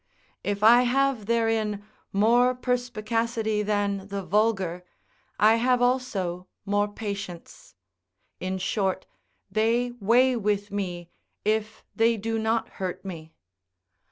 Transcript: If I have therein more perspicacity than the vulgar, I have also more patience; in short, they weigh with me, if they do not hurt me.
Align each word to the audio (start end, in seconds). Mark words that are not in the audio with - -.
If 0.43 0.63
I 0.63 0.81
have 0.81 1.27
therein 1.27 1.85
more 2.11 2.55
perspicacity 2.55 3.61
than 3.61 4.07
the 4.07 4.23
vulgar, 4.23 4.83
I 5.39 5.57
have 5.57 5.79
also 5.79 6.47
more 6.65 6.87
patience; 6.87 7.75
in 8.39 8.57
short, 8.57 9.05
they 9.51 9.91
weigh 9.99 10.35
with 10.37 10.71
me, 10.71 11.11
if 11.45 11.83
they 11.95 12.17
do 12.17 12.39
not 12.39 12.67
hurt 12.81 13.05
me. 13.05 13.35